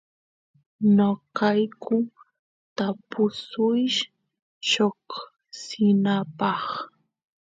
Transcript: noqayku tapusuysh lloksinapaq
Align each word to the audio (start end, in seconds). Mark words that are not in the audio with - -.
noqayku 0.95 1.95
tapusuysh 2.77 3.99
lloksinapaq 4.69 6.63